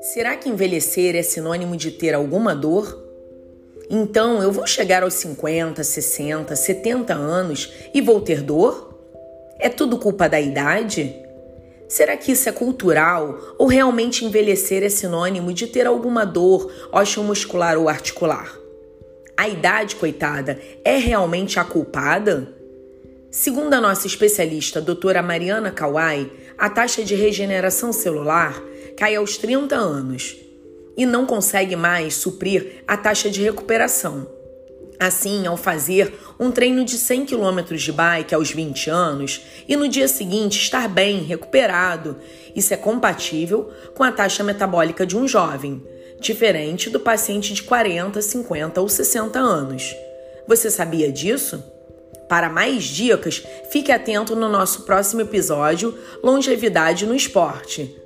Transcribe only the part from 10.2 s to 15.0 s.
da idade? Será que isso é cultural ou realmente envelhecer é